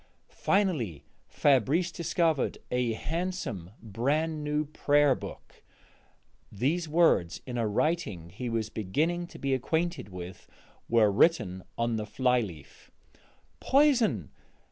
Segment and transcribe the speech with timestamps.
[0.29, 5.61] Finally, Fabrice discovered a handsome brand new prayer book:
[6.51, 10.47] these words, in a writing he was beginning to be acquainted with,
[10.89, 12.89] were written on the fly leaf:
[13.61, 14.29] "_Poison!